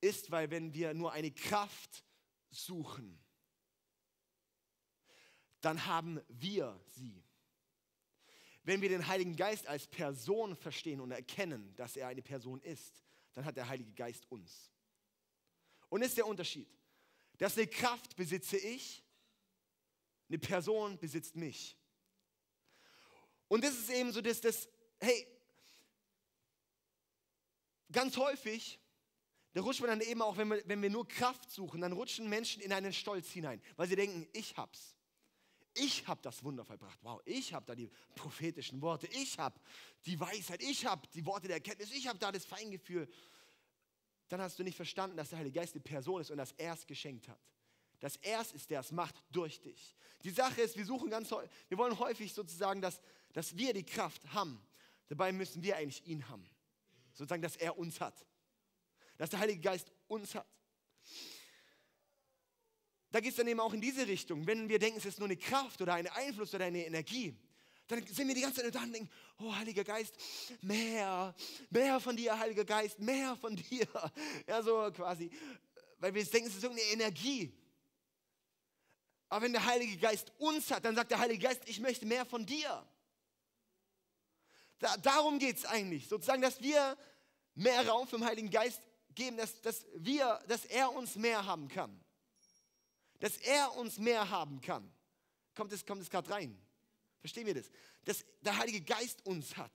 [0.02, 2.04] ist, weil wenn wir nur eine Kraft
[2.50, 3.20] suchen,
[5.62, 7.23] dann haben wir sie.
[8.64, 13.04] Wenn wir den Heiligen Geist als Person verstehen und erkennen, dass er eine Person ist,
[13.34, 14.72] dann hat der Heilige Geist uns.
[15.90, 16.68] Und ist der Unterschied,
[17.38, 19.04] dass eine Kraft besitze ich,
[20.30, 21.78] eine Person besitzt mich.
[23.48, 25.28] Und das ist eben so, dass das, hey,
[27.92, 28.80] ganz häufig,
[29.54, 32.28] da rutscht man dann eben auch, wenn wir, wenn wir nur Kraft suchen, dann rutschen
[32.28, 34.96] Menschen in einen Stolz hinein, weil sie denken, ich hab's.
[35.76, 37.00] Ich habe das Wunder vollbracht.
[37.02, 39.08] Wow, ich habe da die prophetischen Worte.
[39.08, 39.60] Ich habe
[40.06, 40.62] die Weisheit.
[40.62, 41.92] Ich habe die Worte der Erkenntnis.
[41.92, 43.08] Ich habe da das Feingefühl.
[44.30, 46.74] Dann hast du nicht verstanden, dass der Heilige Geist eine Person ist und dass er
[46.74, 47.40] es geschenkt hat.
[48.00, 49.96] Dass er es ist, der es macht durch dich.
[50.24, 53.02] Die Sache ist, wir suchen ganz wir wollen häufig sozusagen, dass,
[53.34, 54.62] dass wir die Kraft haben.
[55.08, 56.48] Dabei müssen wir eigentlich ihn haben.
[57.14, 58.26] Sozusagen, dass er uns hat.
[59.18, 60.48] Dass der Heilige Geist uns hat
[63.14, 64.48] da geht es dann eben auch in diese Richtung.
[64.48, 67.38] Wenn wir denken, es ist nur eine Kraft oder ein Einfluss oder eine Energie,
[67.86, 70.16] dann sind wir die ganze Zeit da und denken, oh Heiliger Geist,
[70.64, 71.36] mehr,
[71.70, 73.88] mehr von dir, Heiliger Geist, mehr von dir.
[74.48, 75.30] Ja, so quasi,
[76.00, 77.56] weil wir denken, es ist irgendeine Energie.
[79.30, 82.26] Aber wenn der Heilige Geist uns hat, dann sagt der Heilige Geist, ich möchte mehr
[82.26, 82.84] von dir.
[84.80, 86.98] Da, darum geht es eigentlich, sozusagen, dass wir
[87.54, 88.82] mehr Raum für den Heiligen Geist
[89.14, 92.03] geben, dass, dass, wir, dass er uns mehr haben kann
[93.24, 94.92] dass er uns mehr haben kann.
[95.56, 96.62] Kommt es, kommt gerade rein?
[97.22, 97.72] Verstehen wir das?
[98.04, 99.72] Dass der Heilige Geist uns hat.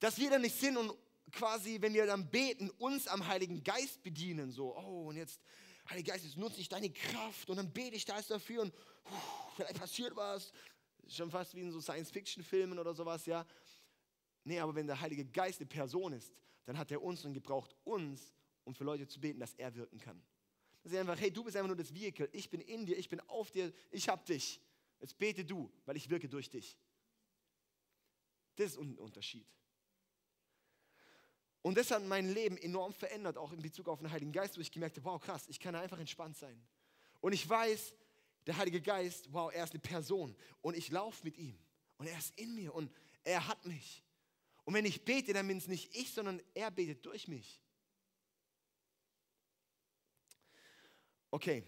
[0.00, 0.92] Dass wir dann nicht sind und
[1.30, 4.50] quasi, wenn wir dann beten, uns am Heiligen Geist bedienen.
[4.50, 5.40] So, oh, und jetzt,
[5.88, 9.52] Heiliger Geist, jetzt nutze ich deine Kraft und dann bete ich da dafür und uh,
[9.54, 10.50] vielleicht passiert was.
[11.06, 13.46] Schon fast wie in so Science-Fiction-Filmen oder sowas, ja.
[14.42, 16.32] Nee, aber wenn der Heilige Geist eine Person ist,
[16.64, 18.32] dann hat er uns und gebraucht uns,
[18.64, 20.20] um für Leute zu beten, dass er wirken kann.
[20.86, 22.28] Das ist einfach, hey, du bist einfach nur das Vehikel.
[22.30, 24.60] Ich bin in dir, ich bin auf dir, ich habe dich.
[25.00, 26.78] Jetzt bete du, weil ich wirke durch dich.
[28.54, 29.48] Das ist ein Unterschied.
[31.60, 34.60] Und das hat mein Leben enorm verändert, auch in Bezug auf den Heiligen Geist, wo
[34.60, 36.64] ich gemerkt habe, wow, krass, ich kann einfach entspannt sein.
[37.20, 37.92] Und ich weiß,
[38.46, 41.58] der Heilige Geist, wow, er ist eine Person und ich laufe mit ihm
[41.96, 42.92] und er ist in mir und
[43.24, 44.04] er hat mich.
[44.62, 47.60] Und wenn ich bete, dann bin es nicht ich, sondern er betet durch mich.
[51.36, 51.62] Okay.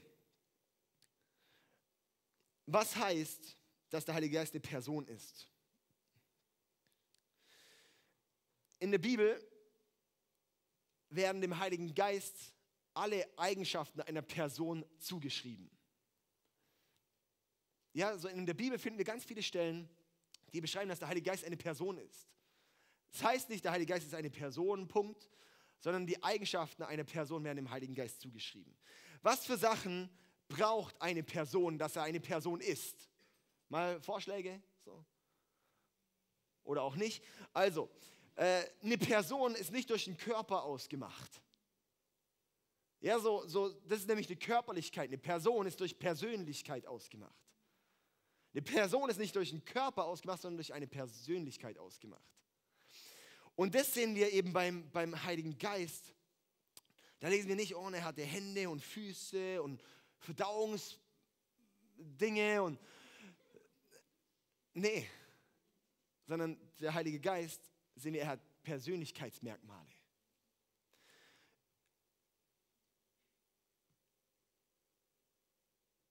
[2.64, 3.54] Was heißt,
[3.90, 5.46] dass der Heilige Geist eine Person ist?
[8.78, 9.38] In der Bibel
[11.10, 12.54] werden dem Heiligen Geist
[12.94, 15.70] alle Eigenschaften einer Person zugeschrieben.
[17.92, 19.86] Ja, so in der Bibel finden wir ganz viele Stellen,
[20.54, 22.26] die beschreiben, dass der Heilige Geist eine Person ist.
[23.12, 25.28] Das heißt nicht, der Heilige Geist ist eine Person, Punkt,
[25.78, 28.74] sondern die Eigenschaften einer Person werden dem Heiligen Geist zugeschrieben.
[29.22, 30.08] Was für Sachen
[30.48, 33.08] braucht eine Person, dass er eine Person ist?
[33.68, 34.62] Mal Vorschläge?
[34.84, 35.04] So.
[36.64, 37.22] Oder auch nicht.
[37.52, 37.90] Also,
[38.36, 41.42] äh, eine Person ist nicht durch den Körper ausgemacht.
[43.00, 45.08] Ja, so, so, das ist nämlich eine Körperlichkeit.
[45.08, 47.48] Eine Person ist durch Persönlichkeit ausgemacht.
[48.52, 52.24] Eine Person ist nicht durch den Körper ausgemacht, sondern durch eine Persönlichkeit ausgemacht.
[53.54, 56.14] Und das sehen wir eben beim, beim Heiligen Geist.
[57.20, 59.82] Da lesen wir nicht, oh, er hatte Hände und Füße und
[60.18, 62.78] Verdauungsdinge und
[64.74, 65.08] nee,
[66.26, 69.90] sondern der Heilige Geist, sehen wir, er hat Persönlichkeitsmerkmale.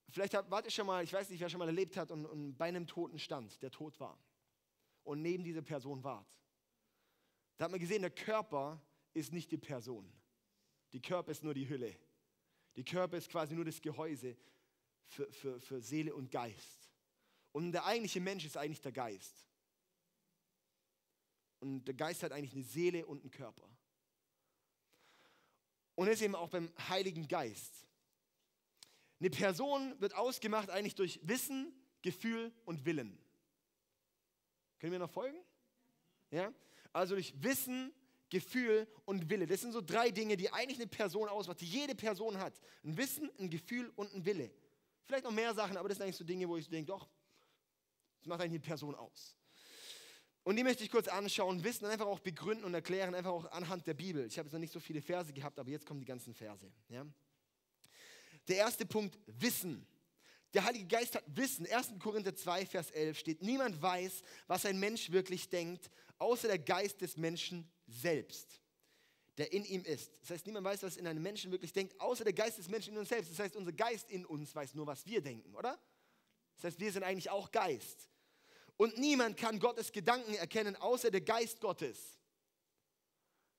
[0.10, 2.58] Vielleicht wart ihr schon mal, ich weiß nicht, wer schon mal erlebt hat und, und
[2.58, 4.18] bei einem Toten stand, der tot war
[5.04, 6.28] und neben dieser Person wart.
[7.58, 8.82] Da hat man gesehen, der Körper
[9.14, 10.12] ist nicht die Person.
[10.94, 11.96] Die Körper ist nur die Hülle.
[12.76, 14.38] Die Körper ist quasi nur das Gehäuse
[15.08, 16.90] für, für, für Seele und Geist.
[17.52, 19.48] Und der eigentliche Mensch ist eigentlich der Geist.
[21.60, 23.68] Und der Geist hat eigentlich eine Seele und einen Körper.
[25.96, 27.88] Und ist eben auch beim Heiligen Geist.
[29.20, 31.74] Eine Person wird ausgemacht eigentlich durch Wissen,
[32.04, 33.18] Gefühl und Willen.
[34.78, 35.40] Können wir noch folgen?
[36.30, 36.54] Ja?
[36.94, 37.92] Also durch Wissen,
[38.30, 39.48] Gefühl und Wille.
[39.48, 42.54] Das sind so drei Dinge, die eigentlich eine Person ausmacht, die jede Person hat.
[42.84, 44.52] Ein Wissen, ein Gefühl und ein Wille.
[45.06, 47.08] Vielleicht noch mehr Sachen, aber das sind eigentlich so Dinge, wo ich denke, doch,
[48.28, 49.36] macht eigentlich die Person aus?
[50.44, 53.52] Und die möchte ich kurz anschauen, wissen und einfach auch begründen und erklären, einfach auch
[53.52, 54.26] anhand der Bibel.
[54.26, 56.72] Ich habe jetzt noch nicht so viele Verse gehabt, aber jetzt kommen die ganzen Verse.
[56.90, 57.06] Ja?
[58.48, 59.86] Der erste Punkt, Wissen.
[60.54, 61.68] Der Heilige Geist hat Wissen.
[61.68, 61.94] 1.
[62.00, 67.02] Korinther 2, Vers 11 steht, niemand weiß, was ein Mensch wirklich denkt, außer der Geist
[67.02, 68.62] des Menschen selbst,
[69.38, 70.12] der in ihm ist.
[70.22, 72.94] Das heißt, niemand weiß, was in einem Menschen wirklich denkt, außer der Geist des Menschen
[72.94, 73.32] in uns selbst.
[73.32, 75.80] Das heißt, unser Geist in uns weiß nur, was wir denken, oder?
[76.56, 78.10] Das heißt, wir sind eigentlich auch Geist.
[78.78, 82.18] Und niemand kann Gottes Gedanken erkennen, außer der Geist Gottes.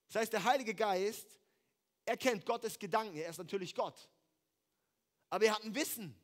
[0.09, 1.27] Das heißt, der Heilige Geist
[2.05, 3.17] erkennt Gottes Gedanken.
[3.17, 4.09] Er ist natürlich Gott.
[5.29, 6.15] Aber er hat ein Wissen.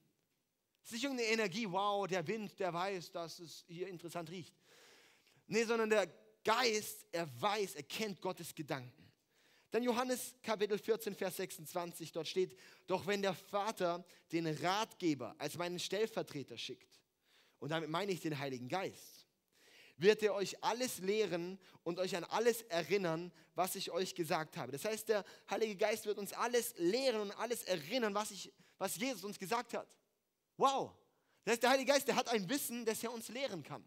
[0.82, 4.54] Es ist nicht irgendeine Energie, wow, der Wind, der weiß, dass es hier interessant riecht.
[5.46, 6.06] Nee, sondern der
[6.44, 9.10] Geist, er weiß, er kennt Gottes Gedanken.
[9.70, 15.56] Dann Johannes Kapitel 14, Vers 26, dort steht, doch wenn der Vater den Ratgeber als
[15.56, 17.00] meinen Stellvertreter schickt,
[17.58, 19.26] und damit meine ich den Heiligen Geist,
[19.96, 24.72] wird er euch alles lehren und euch an alles erinnern, was ich euch gesagt habe.
[24.72, 28.96] Das heißt, der Heilige Geist wird uns alles lehren und alles erinnern, was, ich, was
[28.96, 29.88] Jesus uns gesagt hat.
[30.56, 30.92] Wow!
[31.44, 33.84] Das heißt, der Heilige Geist, der hat ein Wissen, das er uns lehren kann.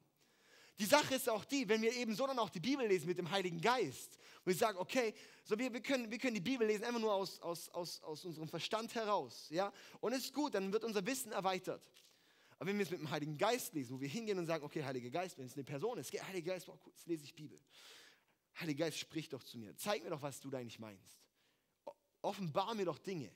[0.79, 3.17] Die Sache ist auch die, wenn wir eben so dann auch die Bibel lesen mit
[3.17, 5.13] dem Heiligen Geist, und ich sage, okay,
[5.43, 8.23] so wir, wir, können, wir können die Bibel lesen einfach nur aus, aus, aus, aus
[8.25, 11.81] unserem Verstand heraus, ja, und es ist gut, dann wird unser Wissen erweitert.
[12.59, 14.83] Aber wenn wir es mit dem Heiligen Geist lesen, wo wir hingehen und sagen, okay,
[14.83, 17.59] Heiliger Geist, wenn es eine Person ist, Heiliger Geist, wow, cool, jetzt lese ich Bibel.
[18.59, 19.75] Heiliger Geist, sprich doch zu mir.
[19.77, 21.19] Zeig mir doch, was du da eigentlich meinst.
[22.21, 23.31] Offenbar mir doch Dinge.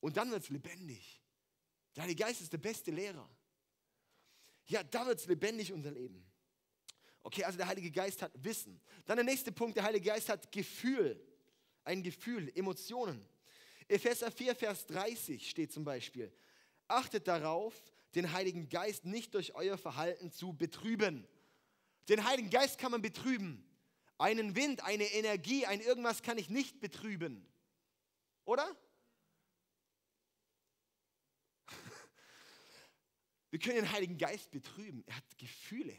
[0.00, 1.20] Und dann wird es lebendig.
[1.96, 3.28] Der Heilige Geist ist der beste Lehrer.
[4.66, 6.24] Ja, da wird es lebendig, unser Leben.
[7.22, 8.80] Okay, also der Heilige Geist hat Wissen.
[9.06, 11.20] Dann der nächste Punkt, der Heilige Geist hat Gefühl.
[11.84, 13.26] Ein Gefühl, Emotionen.
[13.88, 16.32] Epheser 4, Vers 30 steht zum Beispiel.
[16.88, 17.74] Achtet darauf,
[18.14, 21.26] den Heiligen Geist nicht durch euer Verhalten zu betrüben.
[22.08, 23.64] Den Heiligen Geist kann man betrüben.
[24.18, 27.46] Einen Wind, eine Energie, ein irgendwas kann ich nicht betrüben.
[28.44, 28.68] Oder?
[33.54, 35.04] Wir können den Heiligen Geist betrüben.
[35.06, 35.96] Er hat Gefühle.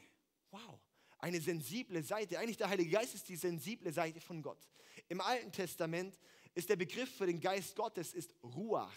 [0.52, 0.78] Wow.
[1.20, 2.38] Eine sensible Seite.
[2.38, 4.68] Eigentlich der Heilige Geist ist die sensible Seite von Gott.
[5.08, 6.20] Im Alten Testament
[6.54, 8.91] ist der Begriff für den Geist Gottes ist Ruach.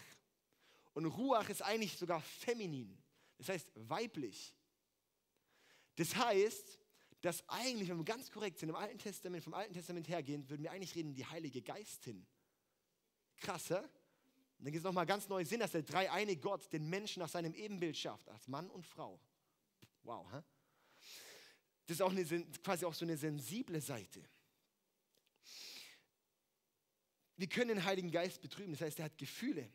[0.91, 3.01] Und Ruach ist eigentlich sogar feminin,
[3.37, 4.53] das heißt weiblich.
[5.95, 6.79] Das heißt,
[7.21, 10.63] dass eigentlich, wenn wir ganz korrekt sind, im Alten Testament, vom Alten Testament hergehend, würden
[10.63, 12.27] wir eigentlich reden, die Heilige Geistin.
[13.37, 13.79] Krass, hä?
[14.59, 17.29] Und dann gibt es nochmal ganz neuen Sinn, dass der dreieine Gott den Menschen nach
[17.29, 19.17] seinem Ebenbild schafft, als Mann und Frau.
[20.03, 20.41] Wow, hä?
[21.87, 22.25] Das ist auch eine,
[22.61, 24.21] quasi auch so eine sensible Seite.
[27.37, 29.71] Wir können den Heiligen Geist betrüben, das heißt, er hat Gefühle.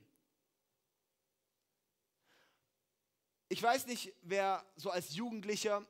[3.48, 5.86] Ich weiß nicht, wer so als Jugendlicher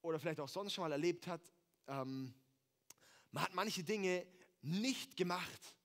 [0.00, 1.42] oder vielleicht auch sonst schon mal erlebt hat,
[1.88, 2.34] ähm,
[3.32, 4.26] man hat manche Dinge
[4.62, 5.76] nicht gemacht.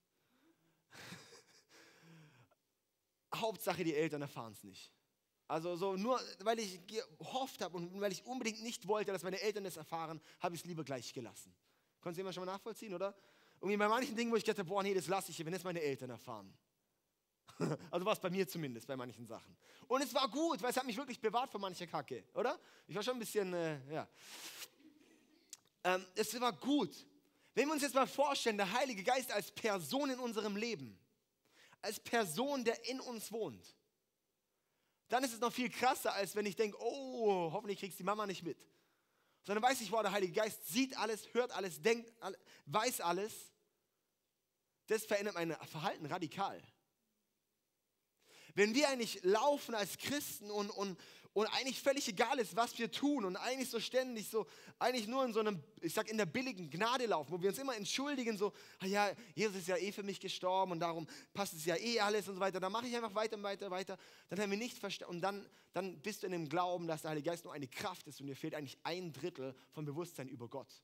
[3.35, 4.91] Hauptsache, die Eltern erfahren es nicht.
[5.47, 9.41] Also so nur, weil ich gehofft habe und weil ich unbedingt nicht wollte, dass meine
[9.41, 11.55] Eltern es erfahren, habe ich es lieber gleich gelassen.
[12.01, 13.15] Konntest du jemand schon mal nachvollziehen, oder?
[13.59, 15.81] Irgendwie bei manchen Dingen, wo ich dachte, boah, nee, das lasse ich, wenn es meine
[15.81, 16.53] Eltern erfahren.
[17.91, 19.57] Also war es bei mir zumindest, bei manchen Sachen.
[19.87, 22.57] Und es war gut, weil es hat mich wirklich bewahrt vor mancher Kacke, oder?
[22.87, 24.07] Ich war schon ein bisschen, äh, ja.
[25.83, 27.05] Ähm, es war gut.
[27.55, 30.97] Wenn wir uns jetzt mal vorstellen, der Heilige Geist als Person in unserem Leben,
[31.81, 33.75] als Person, der in uns wohnt,
[35.07, 38.25] dann ist es noch viel krasser, als wenn ich denke, oh, hoffentlich kriegst die Mama
[38.25, 38.67] nicht mit.
[39.43, 42.11] Sondern weiß ich, wow, der Heilige Geist sieht alles, hört alles, denkt,
[42.65, 43.33] weiß alles.
[44.87, 46.61] Das verändert mein Verhalten radikal.
[48.53, 50.99] Wenn wir eigentlich laufen als Christen und, und,
[51.33, 54.47] und eigentlich völlig egal ist, was wir tun und eigentlich so ständig so,
[54.79, 57.59] eigentlich nur in so einem, ich sag in der billigen Gnade laufen, wo wir uns
[57.59, 61.53] immer entschuldigen, so, ah ja, Jesus ist ja eh für mich gestorben und darum passt
[61.53, 63.97] es ja eh alles und so weiter, dann mache ich einfach weiter und weiter, weiter,
[64.29, 67.11] dann haben wir nicht verstanden und dann, dann bist du in dem Glauben, dass der
[67.11, 70.47] Heilige Geist nur eine Kraft ist und dir fehlt eigentlich ein Drittel vom Bewusstsein über
[70.47, 70.81] Gott.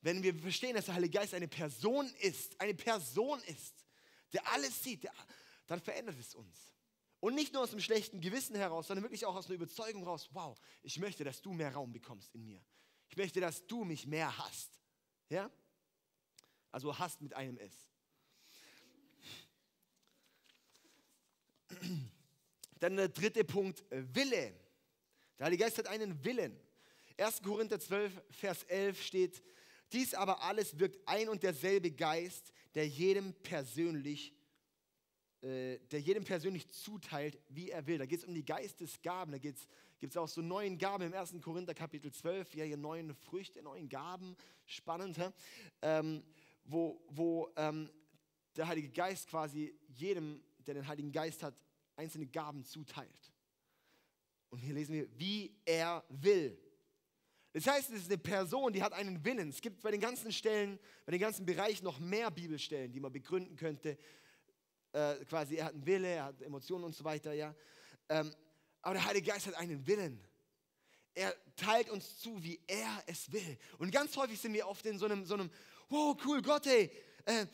[0.00, 3.86] Wenn wir verstehen, dass der Heilige Geist eine Person ist, eine Person ist,
[4.32, 5.12] der alles sieht, der,
[5.66, 6.73] dann verändert es uns.
[7.24, 10.28] Und nicht nur aus einem schlechten Gewissen heraus, sondern wirklich auch aus einer Überzeugung heraus,
[10.32, 12.62] wow, ich möchte, dass du mehr Raum bekommst in mir.
[13.08, 14.78] Ich möchte, dass du mich mehr hast.
[15.30, 15.50] Ja?
[16.70, 17.72] Also hast mit einem S.
[22.78, 24.52] Dann der dritte Punkt, Wille.
[25.38, 26.54] Der Heilige Geist hat einen Willen.
[27.16, 27.40] 1.
[27.40, 29.42] Korinther 12, Vers 11 steht,
[29.92, 34.34] dies aber alles wirkt ein und derselbe Geist, der jedem persönlich
[35.44, 37.98] der jedem persönlich zuteilt, wie er will.
[37.98, 39.32] Da geht es um die Geistesgaben.
[39.32, 39.58] Da gibt
[40.02, 41.34] es auch so neun Gaben im 1.
[41.42, 44.36] Korinther Kapitel 12, ja, hier neun Früchte, neun Gaben.
[44.64, 45.20] Spannend,
[45.82, 46.24] ähm,
[46.64, 47.90] wo, wo ähm,
[48.56, 51.54] der Heilige Geist quasi jedem, der den Heiligen Geist hat,
[51.96, 53.32] einzelne Gaben zuteilt.
[54.48, 56.58] Und hier lesen wir, wie er will.
[57.52, 59.50] Das heißt, es ist eine Person, die hat einen Willen.
[59.50, 63.12] Es gibt bei den ganzen Stellen, bei den ganzen Bereichen noch mehr Bibelstellen, die man
[63.12, 63.98] begründen könnte.
[64.94, 67.52] Äh, quasi, er hat einen Wille, er hat Emotionen und so weiter, ja.
[68.08, 68.32] Ähm,
[68.80, 70.24] aber der Heilige Geist hat einen Willen.
[71.14, 73.58] Er teilt uns zu, wie er es will.
[73.78, 75.50] Und ganz häufig sind wir oft in so einem, so einem
[75.88, 76.92] wow, cool, Gott, hey,
[77.24, 77.44] äh,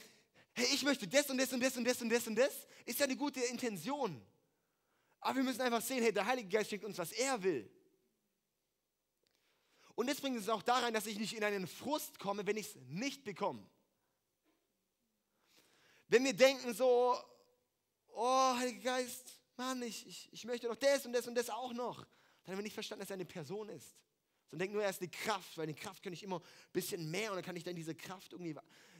[0.52, 2.66] hey, ich möchte das und das und das und das und das und das.
[2.84, 4.20] Ist ja eine gute Intention.
[5.20, 7.70] Aber wir müssen einfach sehen, hey, der Heilige Geist schenkt uns, was er will.
[9.94, 12.66] Und das bringt es auch daran, dass ich nicht in einen Frust komme, wenn ich
[12.66, 13.66] es nicht bekomme.
[16.10, 17.16] Wenn wir denken so,
[18.08, 21.72] oh, Heiliger Geist, Mann, ich, ich, ich möchte doch das und das und das auch
[21.72, 22.04] noch,
[22.42, 23.96] dann haben wir nicht verstanden, dass er eine Person ist.
[24.50, 27.08] Sondern denken nur, er ist eine Kraft, weil eine Kraft kann ich immer ein bisschen
[27.08, 28.58] mehr und dann kann ich dann diese Kraft irgendwie.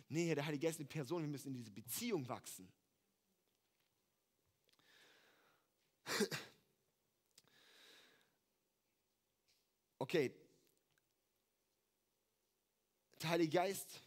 [0.08, 2.72] Nee, der Heilige Geist ist eine Person, wir müssen in diese Beziehung wachsen.
[10.02, 10.34] Okay.
[13.20, 14.00] Der Heilige Geist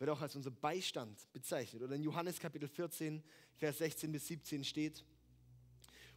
[0.00, 1.82] wird auch als unser Beistand bezeichnet.
[1.82, 3.22] Oder in Johannes Kapitel 14,
[3.58, 5.04] Vers 16 bis 17 steht,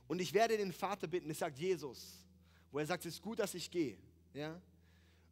[0.08, 2.26] und ich werde den Vater bitten, das sagt Jesus,
[2.72, 3.98] wo er sagt, es ist gut, dass ich gehe.
[4.34, 4.62] Ja?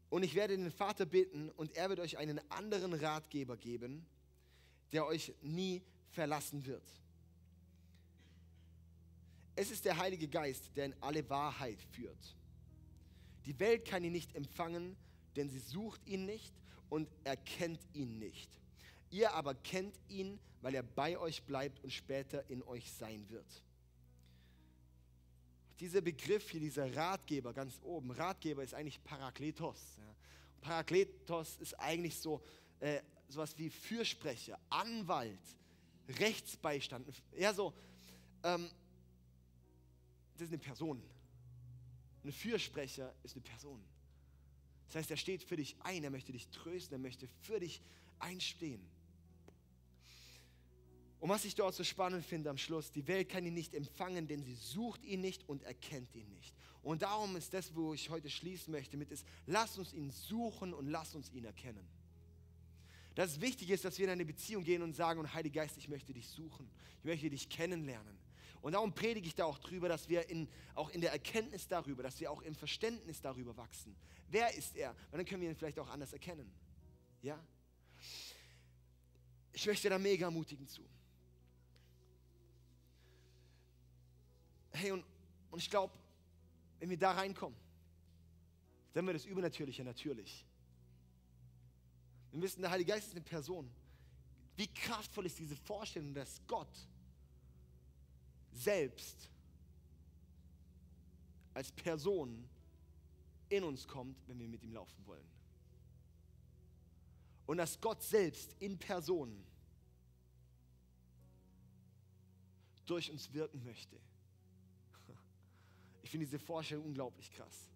[0.10, 4.06] Und ich werde den Vater bitten und er wird euch einen anderen Ratgeber geben,
[4.92, 6.84] der euch nie verlassen wird.
[9.56, 12.36] Es ist der Heilige Geist, der in alle Wahrheit führt.
[13.46, 14.96] Die Welt kann ihn nicht empfangen,
[15.36, 16.54] denn sie sucht ihn nicht
[16.92, 18.50] und erkennt ihn nicht.
[19.12, 23.48] Ihr aber kennt ihn, weil er bei euch bleibt und später in euch sein wird.
[25.80, 29.80] Dieser Begriff hier, dieser Ratgeber ganz oben, Ratgeber ist eigentlich Parakletos.
[29.98, 30.16] Ja.
[30.60, 32.44] Parakletos ist eigentlich so
[32.82, 35.40] äh, sowas wie Fürsprecher, Anwalt,
[36.20, 37.08] Rechtsbeistand.
[37.32, 37.74] Eher so,
[38.44, 38.70] ähm,
[40.34, 41.02] das ist eine Person.
[42.26, 43.82] Ein Fürsprecher ist eine Person.
[44.92, 47.82] Das heißt, er steht für dich ein, er möchte dich trösten, er möchte für dich
[48.20, 48.86] einstehen.
[51.22, 54.28] Und was ich dort so spannend finde am Schluss, die Welt kann ihn nicht empfangen,
[54.28, 56.54] denn sie sucht ihn nicht und erkennt ihn nicht.
[56.84, 60.74] Und darum ist das, wo ich heute schließen möchte mit, ist, lass uns ihn suchen
[60.74, 61.88] und lass uns ihn erkennen.
[63.16, 65.88] Das Wichtige ist, dass wir in eine Beziehung gehen und sagen, und Heiliger Geist, ich
[65.88, 68.18] möchte dich suchen, ich möchte dich kennenlernen.
[68.62, 72.04] Und darum predige ich da auch drüber, dass wir in, auch in der Erkenntnis darüber,
[72.04, 73.96] dass wir auch im Verständnis darüber wachsen.
[74.30, 74.92] Wer ist er?
[75.12, 76.52] Und dann können wir ihn vielleicht auch anders erkennen.
[77.22, 77.40] Ja?
[79.54, 80.84] Ich möchte da mega ermutigen zu.
[84.72, 85.04] Hey, und,
[85.50, 85.94] und ich glaube,
[86.80, 87.58] wenn wir da reinkommen,
[88.94, 90.46] dann wird das Übernatürliche natürlich.
[92.32, 93.70] Wir wissen, der Heilige Geist ist eine Person.
[94.56, 96.70] Wie kraftvoll ist diese Vorstellung, dass Gott
[98.52, 99.30] selbst
[101.54, 102.48] als Person
[103.50, 105.26] in uns kommt, wenn wir mit ihm laufen wollen.
[107.46, 109.44] Und dass Gott selbst in Person
[112.86, 114.00] durch uns wirken möchte.
[116.04, 117.70] Ich finde diese Vorstellung unglaublich krass.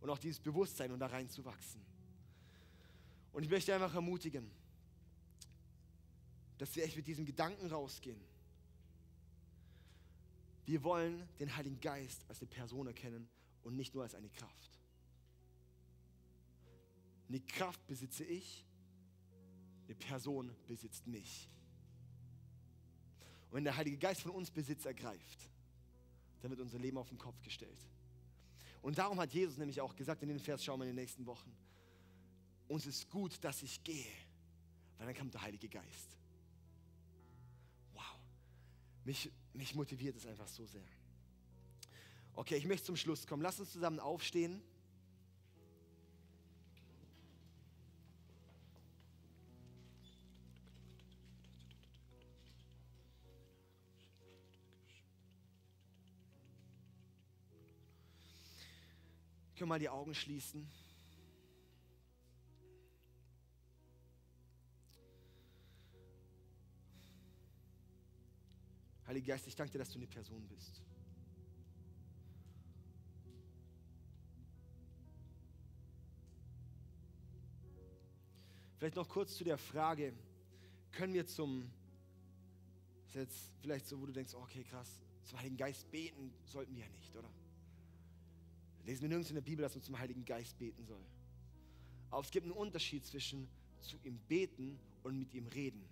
[0.00, 1.80] Und auch dieses Bewusstsein und um da reinzuwachsen.
[3.32, 4.50] Und ich möchte einfach ermutigen,
[6.58, 8.20] dass wir echt mit diesem Gedanken rausgehen
[10.64, 13.28] wir wollen den Heiligen Geist als eine Person erkennen
[13.62, 14.78] und nicht nur als eine Kraft.
[17.28, 18.64] Eine Kraft besitze ich,
[19.86, 21.48] eine Person besitzt mich.
[23.50, 25.48] Und wenn der Heilige Geist von uns Besitz ergreift,
[26.40, 27.88] dann wird unser Leben auf den Kopf gestellt.
[28.82, 31.24] Und darum hat Jesus nämlich auch gesagt, in den Vers schauen wir in den nächsten
[31.26, 31.54] Wochen,
[32.68, 34.06] uns ist gut, dass ich gehe,
[34.98, 36.16] weil dann kommt der Heilige Geist.
[37.92, 38.18] Wow.
[39.04, 40.82] Mich, mich motiviert es einfach so sehr.
[42.34, 43.42] Okay, ich möchte zum Schluss kommen.
[43.42, 44.62] Lass uns zusammen aufstehen.
[59.62, 60.66] Können wir mal die Augen schließen.
[69.12, 70.80] Heiliger Geist, ich danke dir, dass du eine Person bist.
[78.78, 80.14] Vielleicht noch kurz zu der Frage,
[80.92, 81.70] können wir zum
[83.06, 86.84] ist jetzt vielleicht so, wo du denkst, okay, krass, zum Heiligen Geist beten sollten wir
[86.84, 87.28] ja nicht, oder?
[88.86, 91.04] Lesen wir nirgends in der Bibel, dass man zum Heiligen Geist beten soll.
[92.10, 93.46] Aber es gibt einen Unterschied zwischen
[93.82, 95.84] zu ihm beten und mit ihm reden.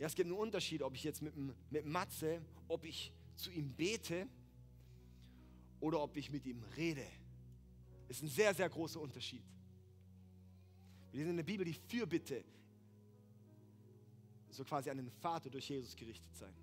[0.00, 1.34] Ja, es gibt einen Unterschied, ob ich jetzt mit,
[1.70, 4.26] mit Matze, ob ich zu ihm bete
[5.78, 7.06] oder ob ich mit ihm rede.
[8.08, 9.44] Ist ein sehr, sehr großer Unterschied.
[11.10, 12.42] Wir lesen in der Bibel die Fürbitte,
[14.48, 16.54] so quasi an den Vater durch Jesus gerichtet sein.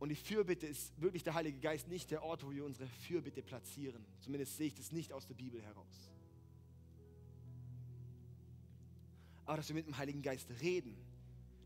[0.00, 3.40] Und die Fürbitte ist wirklich der Heilige Geist nicht der Ort, wo wir unsere Fürbitte
[3.40, 4.04] platzieren.
[4.20, 6.10] Zumindest sehe ich das nicht aus der Bibel heraus.
[9.52, 10.96] Aber dass wir mit dem Heiligen Geist reden,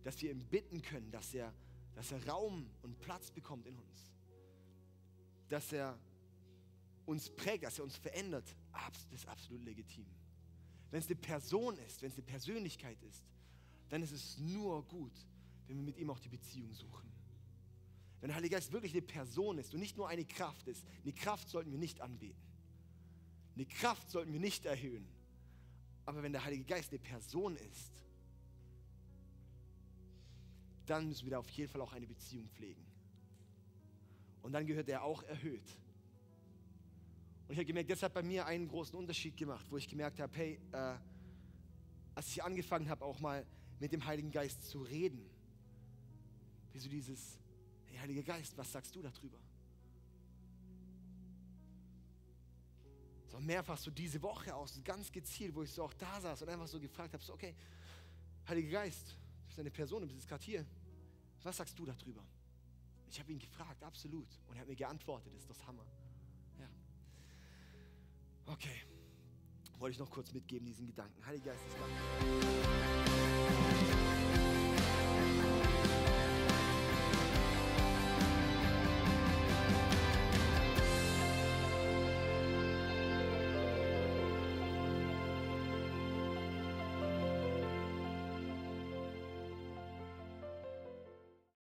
[0.02, 1.54] dass wir ihm bitten können, dass er,
[1.94, 4.12] dass er Raum und Platz bekommt in uns.
[5.46, 5.96] Dass er
[7.04, 10.04] uns prägt, dass er uns verändert, das ist absolut legitim.
[10.90, 13.22] Wenn es eine Person ist, wenn es eine Persönlichkeit ist,
[13.88, 15.14] dann ist es nur gut,
[15.68, 17.08] wenn wir mit ihm auch die Beziehung suchen.
[18.20, 21.12] Wenn der Heilige Geist wirklich eine Person ist und nicht nur eine Kraft ist, eine
[21.12, 22.42] Kraft sollten wir nicht anbeten.
[23.54, 25.06] Eine Kraft sollten wir nicht erhöhen.
[26.06, 28.04] Aber wenn der Heilige Geist eine Person ist,
[30.86, 32.86] dann müssen wir da auf jeden Fall auch eine Beziehung pflegen.
[34.42, 35.68] Und dann gehört er auch erhöht.
[37.48, 40.20] Und ich habe gemerkt, das hat bei mir einen großen Unterschied gemacht, wo ich gemerkt
[40.20, 40.96] habe, hey, äh,
[42.14, 43.44] als ich angefangen habe, auch mal
[43.80, 45.28] mit dem Heiligen Geist zu reden,
[46.72, 47.38] wie so dieses,
[47.86, 49.38] Hey, Heiliger Geist, was sagst du darüber?
[53.28, 56.48] So mehrfach so diese Woche aus, ganz gezielt, wo ich so auch da saß und
[56.48, 57.54] einfach so gefragt habe, so okay,
[58.48, 60.64] Heiliger Geist, du bist eine Person, du bist gerade hier.
[61.42, 62.22] Was sagst du darüber?
[63.08, 64.28] Ich habe ihn gefragt, absolut.
[64.48, 65.84] Und er hat mir geantwortet, das ist das Hammer.
[66.58, 66.68] Ja.
[68.52, 68.82] Okay.
[69.78, 71.24] Wollte ich noch kurz mitgeben, diesen Gedanken.
[71.26, 71.86] Heiliger Geist ist da.